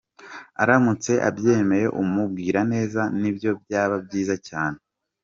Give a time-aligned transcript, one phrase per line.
[0.61, 4.79] Aramutse abyemeye umubwira neza nibyo byaba byiza cyane.